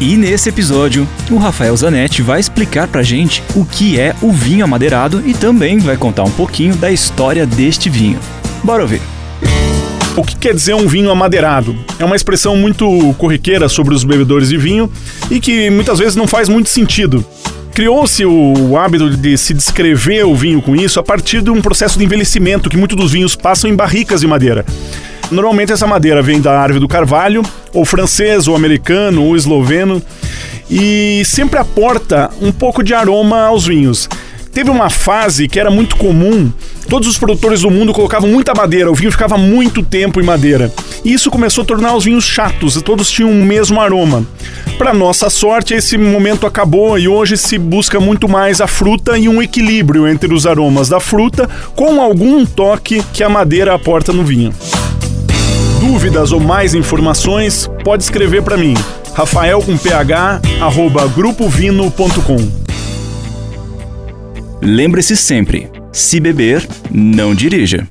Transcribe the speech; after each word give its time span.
E 0.00 0.16
nesse 0.16 0.48
episódio, 0.48 1.06
o 1.30 1.36
Rafael 1.36 1.76
Zanetti 1.76 2.20
vai 2.20 2.40
explicar 2.40 2.88
pra 2.88 3.02
gente 3.02 3.42
o 3.54 3.64
que 3.64 3.98
é 3.98 4.14
o 4.20 4.32
vinho 4.32 4.64
amadeirado 4.64 5.22
e 5.24 5.32
também 5.32 5.78
vai 5.78 5.96
contar 5.96 6.24
um 6.24 6.30
pouquinho 6.30 6.74
da 6.74 6.90
história 6.90 7.46
deste 7.46 7.88
vinho. 7.88 8.18
Bora 8.62 8.82
ouvir! 8.82 9.00
O 10.16 10.22
que 10.22 10.36
quer 10.36 10.54
dizer 10.54 10.74
um 10.74 10.86
vinho 10.86 11.10
amadeirado? 11.10 11.76
É 11.98 12.04
uma 12.04 12.16
expressão 12.16 12.56
muito 12.56 13.14
corriqueira 13.18 13.68
sobre 13.68 13.94
os 13.94 14.04
bebedores 14.04 14.48
de 14.48 14.56
vinho 14.56 14.90
e 15.30 15.40
que 15.40 15.70
muitas 15.70 15.98
vezes 15.98 16.16
não 16.16 16.26
faz 16.26 16.48
muito 16.48 16.68
sentido. 16.68 17.24
Criou-se 17.72 18.24
o 18.24 18.76
hábito 18.76 19.10
de 19.10 19.36
se 19.36 19.52
descrever 19.54 20.24
o 20.24 20.34
vinho 20.34 20.62
com 20.62 20.76
isso 20.76 21.00
a 21.00 21.02
partir 21.02 21.40
de 21.42 21.50
um 21.50 21.60
processo 21.60 21.98
de 21.98 22.04
envelhecimento 22.04 22.68
que 22.70 22.76
muitos 22.76 22.96
dos 22.96 23.12
vinhos 23.12 23.34
passam 23.34 23.68
em 23.68 23.74
barricas 23.74 24.20
de 24.20 24.26
madeira. 24.26 24.64
Normalmente 25.30 25.72
essa 25.72 25.86
madeira 25.86 26.22
vem 26.22 26.40
da 26.40 26.60
árvore 26.60 26.78
do 26.78 26.86
carvalho, 26.86 27.42
ou 27.74 27.84
francês, 27.84 28.48
ou 28.48 28.56
americano, 28.56 29.22
ou 29.24 29.36
esloveno, 29.36 30.00
e 30.70 31.22
sempre 31.26 31.58
aporta 31.58 32.30
um 32.40 32.52
pouco 32.52 32.82
de 32.82 32.94
aroma 32.94 33.42
aos 33.42 33.66
vinhos. 33.66 34.08
Teve 34.52 34.70
uma 34.70 34.88
fase 34.88 35.48
que 35.48 35.58
era 35.58 35.68
muito 35.68 35.96
comum, 35.96 36.50
todos 36.88 37.08
os 37.08 37.18
produtores 37.18 37.62
do 37.62 37.70
mundo 37.72 37.92
colocavam 37.92 38.30
muita 38.30 38.54
madeira, 38.54 38.88
o 38.88 38.94
vinho 38.94 39.10
ficava 39.10 39.36
muito 39.36 39.82
tempo 39.82 40.20
em 40.20 40.24
madeira. 40.24 40.72
E 41.04 41.12
isso 41.12 41.28
começou 41.28 41.62
a 41.62 41.66
tornar 41.66 41.96
os 41.96 42.04
vinhos 42.04 42.24
chatos, 42.24 42.80
todos 42.80 43.10
tinham 43.10 43.32
o 43.32 43.44
mesmo 43.44 43.80
aroma. 43.80 44.24
Para 44.78 44.94
nossa 44.94 45.28
sorte, 45.28 45.74
esse 45.74 45.98
momento 45.98 46.46
acabou 46.46 46.96
e 46.96 47.08
hoje 47.08 47.36
se 47.36 47.58
busca 47.58 47.98
muito 47.98 48.28
mais 48.28 48.60
a 48.60 48.68
fruta 48.68 49.18
e 49.18 49.28
um 49.28 49.42
equilíbrio 49.42 50.06
entre 50.06 50.32
os 50.32 50.46
aromas 50.46 50.88
da 50.88 51.00
fruta 51.00 51.50
com 51.74 52.00
algum 52.00 52.46
toque 52.46 53.02
que 53.12 53.24
a 53.24 53.28
madeira 53.28 53.74
aporta 53.74 54.12
no 54.12 54.22
vinho 54.22 54.54
dúvidas 55.94 56.32
ou 56.32 56.40
mais 56.40 56.74
informações, 56.74 57.70
pode 57.84 58.02
escrever 58.02 58.42
para 58.42 58.56
mim. 58.56 58.74
Rafael 59.14 59.62
com 59.62 59.78
ph, 59.78 60.40
arroba 60.60 61.06
grupovino.com. 61.06 62.36
Lembre-se 64.60 65.16
sempre, 65.16 65.70
se 65.92 66.18
beber, 66.18 66.66
não 66.90 67.32
dirija. 67.32 67.86